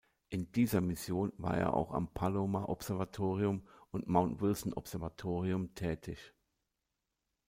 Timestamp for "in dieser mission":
0.29-1.31